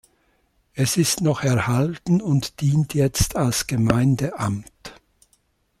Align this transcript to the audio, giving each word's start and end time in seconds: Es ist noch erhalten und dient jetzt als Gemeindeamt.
Es 0.73 0.97
ist 0.97 1.21
noch 1.21 1.43
erhalten 1.43 2.21
und 2.23 2.61
dient 2.61 2.95
jetzt 2.95 3.35
als 3.35 3.67
Gemeindeamt. 3.67 4.99